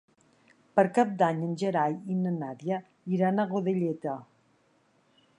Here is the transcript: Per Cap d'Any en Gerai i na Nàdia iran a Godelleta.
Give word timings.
Per 0.77 0.83
Cap 0.93 1.09
d'Any 1.17 1.43
en 1.47 1.51
Gerai 1.63 1.97
i 2.13 2.15
na 2.21 2.31
Nàdia 2.37 2.79
iran 3.17 3.43
a 3.43 3.45
Godelleta. 3.53 4.15